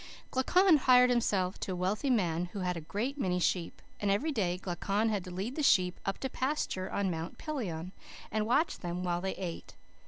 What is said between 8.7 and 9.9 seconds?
them while they ate.